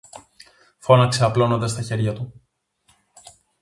[0.77, 2.41] φώναξε απλώνοντας τα χέρια του.